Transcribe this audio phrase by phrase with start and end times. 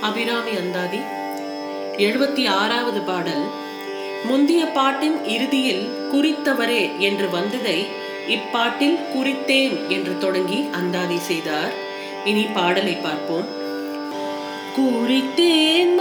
[0.00, 0.98] அபிராமி அந்தாதி.
[1.96, 3.42] எழுபத்தி ஆறாவது பாடல்.
[4.24, 7.86] முந்திய பாட்டின் இறுதியில் குறித்தவரே என்று வந்ததை
[8.28, 11.72] இப்பாட்டில் குறித்தேன் என்று தொடங்கி அந்தாதி செய்தார்.
[12.24, 13.46] இனி பாடலை பார்ப்போம்.
[14.76, 15.94] குறித்தேன்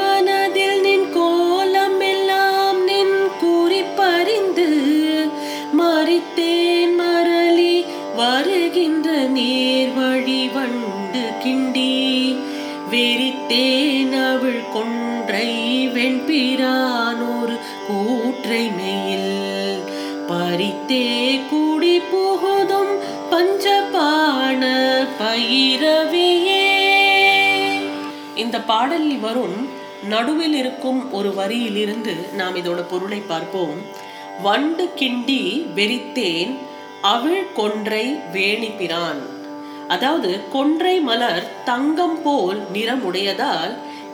[12.91, 15.49] வெறித்தேன் அவள் கொன்றை
[15.87, 17.55] வெண்பிரானோர்
[17.87, 19.79] கூற்றை மெயில்
[20.27, 22.93] பறித்தே கூடி புகுதும்
[23.31, 24.61] பஞ்சபான
[25.21, 26.65] பயிரவியே.
[28.35, 29.69] இந்த பாடலில் வரும்
[30.09, 33.79] நடுவில் இருக்கும் ஒரு வரியிலிருந்து நாம் இதோட பொருளை பார்ப்போம்.
[34.41, 35.41] வண்டு கிண்டி
[35.75, 36.53] வெறித்தேன்
[37.01, 39.21] அவள் கொன்றை வேணிப்பிரான்
[39.93, 43.73] அதாவது கொன்றை மலர் தங்கம் போல் நிறமுடையதால்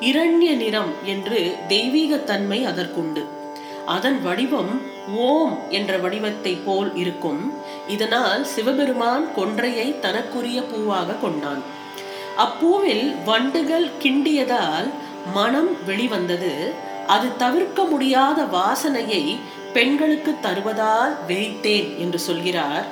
[0.10, 3.24] இரண்ய நிறம் என்று தெய்வீக தன்மை அதற்குண்டு.
[3.96, 4.74] அதன் வடிவம்
[5.30, 7.42] ஓம் என்ற வடிவத்தை போல் இருக்கும்.
[7.88, 11.62] இதனால் சிவபெருமான் கொன்றையை தனக்குரிய பூவாக கொண்டான்.
[12.46, 14.90] அப்பூவில் வண்டுகள் கிண்டியதால்
[15.34, 16.54] மனம் வெளிவந்தது.
[17.08, 19.24] அது தவிர்க்க முடியாத வாசனையை
[19.74, 22.86] பெண்களுக்கு தருவதால் வெறித்தேன் என்று சொல்கிறார்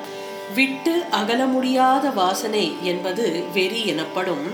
[0.56, 4.46] விட்டு அகல முடியாத வாசனை என்பது வெறி எனப்படும்.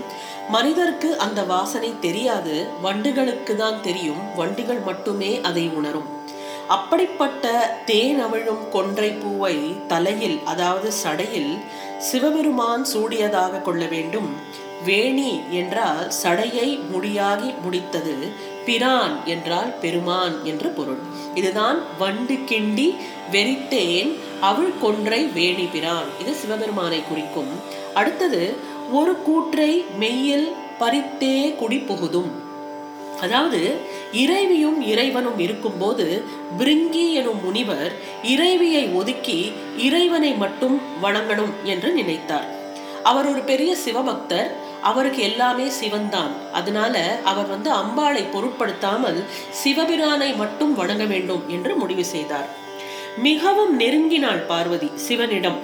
[0.48, 6.08] மனிதருக்கு அந்த வாசனை தெரியாது வண்டுகளுக்கு தான் தெரியும் வண்டுகள் மட்டுமே அதை உணரும்.
[6.68, 7.44] அப்படிப்பட்ட
[7.86, 11.52] தேன் அவிழும் கொன்றை பூவை தலையில் அதாவது சடையில்
[11.98, 14.30] சிவபெருமான் சூடியதாக கொள்ள வேண்டும்.
[14.84, 18.14] வேணி என்றால் சடையை முடியாகி முடித்தது
[18.70, 21.00] பிரான் என்றால் பெருமான் என்று பொருள்.
[21.34, 22.88] இதுதான் வண்டு கிண்டி
[23.32, 26.10] வெறித்தேன் அவள் கொன்றை வேணி பிரான்.
[26.20, 27.52] இது சிவபெருமானை குறிக்கும்.
[27.94, 28.42] அடுத்தது
[28.98, 32.30] ஒரு கூற்றை மெய்யில் பறித்தே குடி புகுதும்.
[33.24, 33.60] அதாவது
[34.20, 36.06] இறைவியும் இறைவனும் இருக்கும்போது
[36.58, 37.92] பிரிங்கி எனும் முனிவர்
[38.34, 39.40] இறைவியை ஒதுக்கி
[39.86, 42.48] இறைவனை மட்டும் வணங்கணும் என்று நினைத்தார்.
[43.10, 44.50] அவர் ஒரு பெரிய சிவபக்தர்
[44.82, 46.32] அவருக்கு எல்லாமே சிவன்தான்.
[46.52, 49.24] அதனால அவர் வந்து அம்பாளை பொருட்படுத்தாமல்
[49.64, 52.48] சிவபிரானை மட்டும் வணங்க வேண்டும் என்று முடிவு செய்தார்.
[53.16, 55.58] மிகவும் நெருங்கினாள் பார்வதி சிவனிடம்.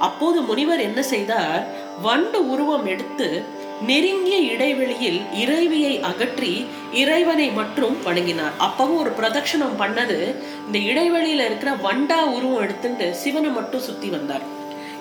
[0.00, 1.66] அப்போது முனிவர் என்ன செய்தார்?
[2.02, 3.44] வண்டு உருவம் எடுத்து
[3.86, 8.52] நெருங்கிய இடைவெளியில் இறைவியை அகற்றி இறைவனை மட்டும் வணங்கினார்.
[8.58, 10.18] அப்பவும் ஒரு பிரதட்சணம் பண்ணது.
[10.66, 14.42] இந்த இடைவெளியில இருக்கிற வண்டா உருவம் எடுத்துட்டு சிவனை மட்டும் சுத்தி வந்தார்.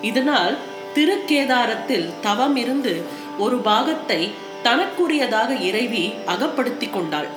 [0.02, 0.58] இதனால்
[0.96, 3.04] திருக்கேதாரத்தில் தவம் இருந்து
[3.40, 4.22] ஒரு பாகத்தை
[4.64, 7.30] தனக்குரியதாக இறைவி அகப்படுத்தி கொண்டாள்.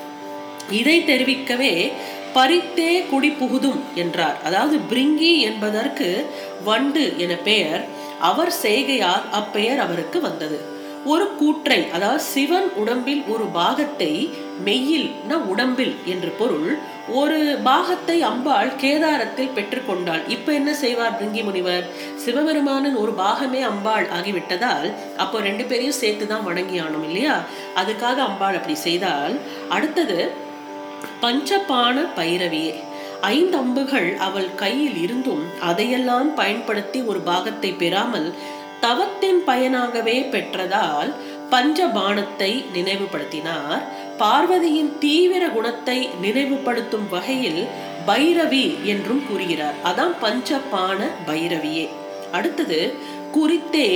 [0.71, 1.75] இதை தெரிவிக்கவே
[2.33, 4.37] பறித்தே குடி புகுதும் என்றார்.
[4.45, 6.09] அதாவது பிரிங்கி என்பதற்கு
[6.65, 7.83] வண்டு என பெயர்.
[8.21, 10.59] அவர் செய்கையால் அப்பெயர் அவருக்கு வந்தது.
[11.05, 14.13] ஒரு கூற்றை அதாவது சிவன் உடம்பில் ஒரு பாகத்தை
[14.67, 15.09] மெய்யில்
[15.53, 16.69] உடம்பில் என்று பொருள்
[17.21, 20.23] ஒரு பாகத்தை அம்பாள் கேதாரத்தில் பெற்றுக்கொண்டாள்.
[20.35, 21.87] இப்ப என்ன செய்வார் பிருங்கி முனிவர்
[22.25, 27.35] சிவபெருமானன் ஒரு பாகமே அம்பாள் ஆகிவிட்டதால் அப்போ ரெண்டு பேரையும் சேர்த்து தான் வணங்கி ஆனோம் இல்லையா?
[27.81, 29.37] அதுக்காக அம்பாள் அப்படி செய்தால்
[29.69, 30.19] அடுத்தது
[31.25, 32.75] பஞ்சபான பைரவியே
[33.35, 38.29] ஐந்து அம்புகள் அவள் கையில் இருந்தும் அதையெல்லாம் பயன்படுத்தி ஒரு பாகத்தை பெறாமல்
[38.85, 41.11] தவத்தின் பயனாகவே பெற்றதால்
[41.53, 43.83] பஞ்சபானத்தை நினைவுபடுத்தினார்.
[44.23, 47.63] பார்வதியின் தீவிர குணத்தை நினைவுபடுத்தும் வகையில்
[48.07, 49.75] பைரவி என்றும் கூறுகிறார்.
[49.85, 51.89] அதான் பஞ்சபான பைரவியே.
[52.33, 52.81] அடுத்தது
[53.33, 53.89] குறித்தே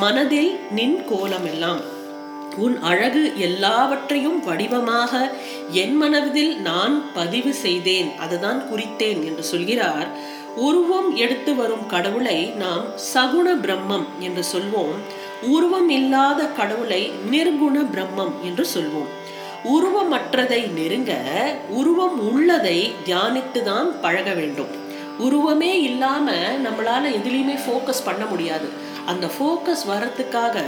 [0.00, 1.80] மனதில் நின் கோலம் எல்லாம்
[2.64, 5.12] உன் அழகு எல்லாவற்றையும் வடிவமாக
[5.82, 8.10] என் மனதில் நான் பதிவு செய்தேன்.
[8.18, 10.08] அதுதான் குறித்தேன் என்று சொல்கிறார்.
[10.56, 14.96] உருவம் எடுத்து வரும் கடவுளை நாம் சகுண பிரம்மம் என்று சொல்வோம்.
[15.42, 19.10] உருவம் இல்லாத கடவுளை நிர்குண பிரம்மம் என்று சொல்வோம்.
[19.72, 21.12] உருவமற்றதை நெருங்க
[21.78, 24.72] உருவம் உள்ளதை தியானித்து தான் பழக வேண்டும்.
[25.26, 26.32] உருவமே இல்லாம
[26.64, 28.68] நம்மளால எதுலையுமே ஃபோக்கஸ் பண்ண முடியாது.
[29.10, 30.62] அந்த ஃபோக்கஸ் வர்றதுக்காக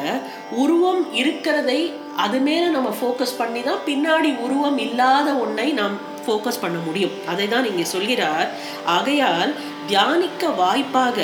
[0.62, 1.80] உருவம் இருக்கிறதை
[2.24, 7.16] அது மேல நம்ம ஃபோக்கஸ் பண்ணி தான் பின்னாடி உருவம் இல்லாத ஒன்றை நாம் ஃபோக்கஸ் பண்ண முடியும்.
[7.32, 8.48] அதை தான் இங்கே சொல்கிறார்.
[8.97, 9.53] ஆகையால்
[9.91, 11.18] தியானிக்க வாய்ப்பாக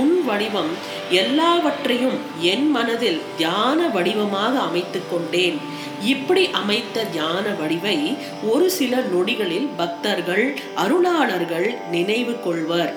[0.00, 0.72] உன் வடிவம்
[1.22, 2.18] எல்லாவற்றையும்
[2.52, 5.58] என் மனதில் தியான வடிவமாக அமைத்து கொண்டேன்.
[6.02, 8.16] இப்படி அமைத்த ஞான வடிவை
[8.50, 12.94] ஒரு சில நொடிகளில் பக்தர்கள் அருளாளர்கள் நினைவு கொள்வர்.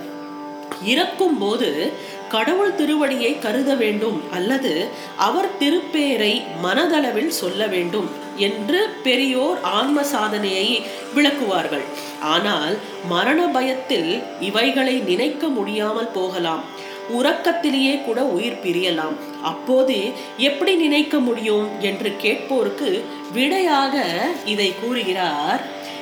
[0.83, 1.91] இறக்கும் போது
[2.29, 4.87] கடவுள் திருவடியை கருத வேண்டும் அல்லது
[5.17, 10.81] அவர் திருப்பேரை மனதளவில் சொல்ல வேண்டும் என்று பெரியோர் ஆன்ம சாதனையை
[11.15, 11.85] விளக்குவார்கள்.
[12.21, 12.77] ஆனால்
[13.09, 16.80] மரண பயத்தில் இவைகளை நினைக்க முடியாமல் போகலாம்.
[17.09, 19.17] உறக்கத்திலேயே கூட உயிர் பிரியலாம்.
[19.43, 23.03] அப்போது எப்படி நினைக்க முடியும் என்று கேட்போருக்கு
[23.33, 24.03] விடையாக
[24.45, 25.61] இதை கூறுகிறார்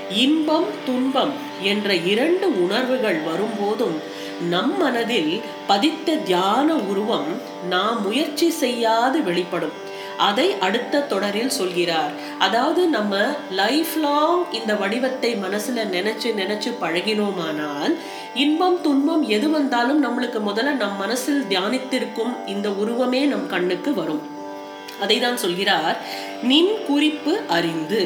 [0.09, 3.97] இன்பம் துன்பம் என்ற இரண்டு உணர்வுகள் வரும்போதும்
[4.49, 7.27] நம் மனதில் பதித்த தியான உருவம்
[7.69, 9.87] நாம் முயற்சி செய்யாது வெளிப்படும்.
[10.27, 12.13] அதை அடுத்த தொடரில் சொல்கிறார்.
[12.39, 13.21] அதாவது நம்ம
[13.59, 17.93] லைஃப் லாங் இந்த வடிவத்தை மனசுல நினைச்சு நினைச்சு பழகினோமானால்
[18.43, 24.23] இன்பம் துன்பம் எது வந்தாலும் நம்மளுக்கு முதல்ல நம் மனசில் தியானித்திருக்கும் இந்த உருவமே நம் கண்ணுக்கு வரும்.
[25.03, 25.97] அதை தான் சொல்கிறார்
[26.43, 28.01] நின் குறிப்பு அறிந்து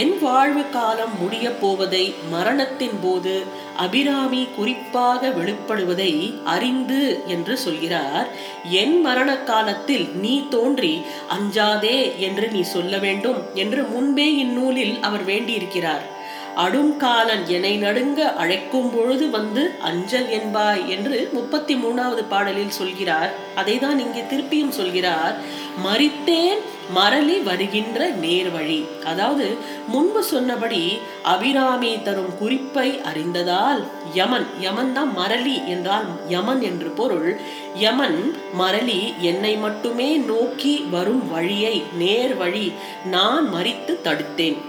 [0.00, 3.34] என் வாழ்வு காலம் முடிய போவதை மரணத்தின் போது
[3.76, 8.28] அபிராமி குறிப்பாக வெளிப்படுவதை அறிந்து என்று சொல்கிறார்.
[8.62, 16.12] என் மரண காலத்தில் நீ தோன்றி அஞ்சாதே என்று நீ சொல்ல வேண்டும் என்று முன்பே இந்நூலில் அவர் வேண்டியிருக்கிறார்.
[16.54, 23.34] அடும் காலன் என்னை நடுங்க அழைக்கும் பொழுது வந்து அஞ்சல் என்பாய் என்று முப்பத்தி மூணாவது பாடலில் சொல்கிறார்.
[23.54, 25.36] அதை தான் இங்கே திருப்பியும் சொல்கிறார்.
[25.84, 26.60] மறித்தேன்
[26.90, 28.84] மரளி வருகின்ற நேர்வழி.
[29.04, 29.56] அதாவது
[29.88, 33.84] முன்பு சொன்னபடி அபிராமி தரும் குறிப்பை அறிந்ததால்
[34.14, 37.40] யமன் யமன் தான் மரளி என்றால் யமன் என்று பொருள்.
[37.74, 42.72] யமன் மரளி என்னை மட்டுமே நோக்கி வரும் வழியை நேர் வழி
[43.04, 44.60] நான் மறித்து தடுத்தேன்.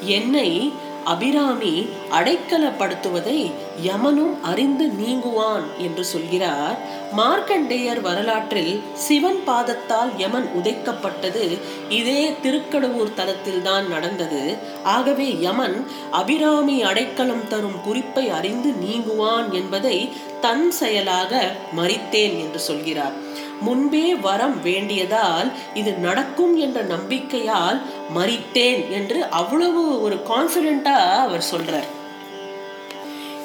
[0.00, 0.72] என்னை
[1.12, 1.74] அபிராமி
[2.18, 3.38] அடைக்கலப்படுத்துவதை
[3.86, 6.76] யமனும் அறிந்து நீங்குவான் என்று சொல்கிறார்.
[7.16, 8.72] மார்க்கண்டேயர் வரலாற்றில்
[9.06, 11.44] சிவன் பாதத்தால் யமன் உதைக்கப்பட்டது
[11.98, 14.42] இதே திருக்கடவுர் தலத்தில் தான் நடந்தது.
[14.96, 15.76] ஆகவே யமன்
[16.20, 19.98] அபிராமி அடைக்கலம் தரும் குறிப்பை அறிந்து நீங்குவான் என்பதை
[20.40, 21.32] தன் செயலாக
[21.76, 23.16] மறித்தேன் என்று சொல்கிறார்.
[23.60, 27.80] முன்பே வரம் வேண்டியதால் இது நடக்கும் என்ற நம்பிக்கையால்
[28.14, 31.88] மறித்தேன் என்று அவ்வளவு ஒரு கான்பிடண்டா அவர் சொல்றார்.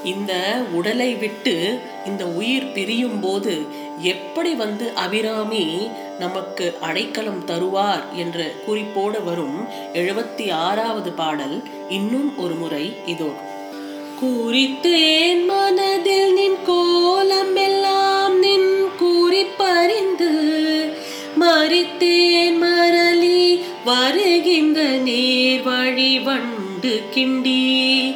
[0.04, 3.68] இந்த உடலை விட்டு இந்த உயிர் பிரியும் போது
[4.02, 12.94] எப்படி வந்து அபிராமி நமக்கு அடைக்கலம் தருவார் என்ற குறிப்போடு வரும் எழுபத்தி ஆறாவது பாடல் இன்னும் ஒரு முறை
[13.06, 13.32] இதோ.
[14.22, 17.56] குறித்தேன் மனதில் நின் கோலம்
[23.86, 28.16] வருகின்ற நேர் வழி வண்டு கிண்டி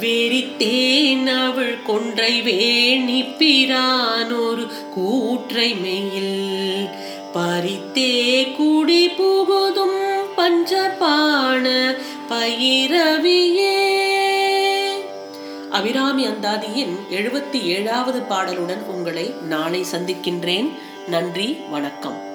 [0.00, 6.88] வெறித்தேன் அவள் கொன்றை வேணி பிரானொரு கூற்றை மெயில்.
[7.32, 11.96] பறித்தே குடி புகுதும் பஞ்சபாண
[12.28, 13.82] பயிரவியே.
[15.70, 20.70] அபிராமி அந்தாதியின் எழுபத்தி ஏழாவது பாடலுடன் உங்களை நாளை சந்திக்கின்றேன்.
[21.08, 22.33] நன்றி வணக்கம்.